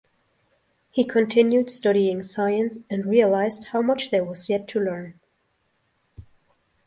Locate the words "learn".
4.79-5.19